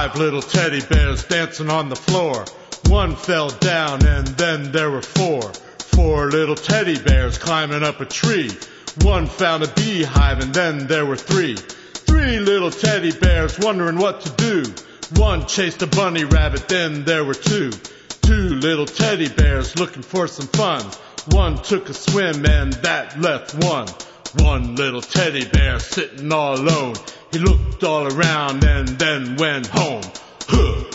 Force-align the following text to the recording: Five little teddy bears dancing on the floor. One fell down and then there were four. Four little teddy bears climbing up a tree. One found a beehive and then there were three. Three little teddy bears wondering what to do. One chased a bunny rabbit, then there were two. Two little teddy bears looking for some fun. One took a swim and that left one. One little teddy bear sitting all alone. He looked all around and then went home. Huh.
Five 0.00 0.16
little 0.16 0.40
teddy 0.40 0.80
bears 0.80 1.24
dancing 1.24 1.68
on 1.68 1.90
the 1.90 1.94
floor. 1.94 2.46
One 2.86 3.16
fell 3.16 3.50
down 3.50 4.02
and 4.06 4.26
then 4.28 4.72
there 4.72 4.90
were 4.90 5.02
four. 5.02 5.52
Four 5.78 6.30
little 6.30 6.54
teddy 6.54 6.98
bears 6.98 7.36
climbing 7.36 7.82
up 7.82 8.00
a 8.00 8.06
tree. 8.06 8.50
One 9.02 9.26
found 9.26 9.62
a 9.62 9.68
beehive 9.68 10.40
and 10.40 10.54
then 10.54 10.86
there 10.86 11.04
were 11.04 11.18
three. 11.18 11.54
Three 11.56 12.38
little 12.38 12.70
teddy 12.70 13.12
bears 13.12 13.58
wondering 13.58 13.98
what 13.98 14.22
to 14.22 14.30
do. 14.30 14.72
One 15.20 15.44
chased 15.46 15.82
a 15.82 15.86
bunny 15.86 16.24
rabbit, 16.24 16.66
then 16.66 17.04
there 17.04 17.26
were 17.26 17.34
two. 17.34 17.70
Two 18.22 18.54
little 18.54 18.86
teddy 18.86 19.28
bears 19.28 19.78
looking 19.78 20.02
for 20.02 20.26
some 20.28 20.46
fun. 20.46 20.82
One 21.32 21.58
took 21.58 21.90
a 21.90 21.92
swim 21.92 22.46
and 22.46 22.72
that 22.72 23.20
left 23.20 23.54
one. 23.62 23.86
One 24.38 24.76
little 24.76 25.00
teddy 25.00 25.44
bear 25.44 25.80
sitting 25.80 26.32
all 26.32 26.54
alone. 26.54 26.94
He 27.32 27.38
looked 27.38 27.82
all 27.82 28.06
around 28.06 28.64
and 28.64 28.86
then 28.88 29.36
went 29.36 29.66
home. 29.66 30.04
Huh. 30.46 30.89